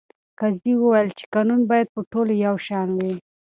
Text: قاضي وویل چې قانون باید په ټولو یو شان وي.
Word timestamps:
قاضي 0.39 0.73
وویل 0.77 1.09
چې 1.17 1.25
قانون 1.33 1.61
باید 1.69 1.87
په 1.95 2.01
ټولو 2.11 2.33
یو 2.45 2.55
شان 2.67 2.89
وي. 2.99 3.13